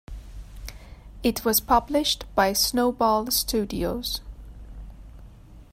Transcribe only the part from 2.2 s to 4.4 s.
by Snowball Studios.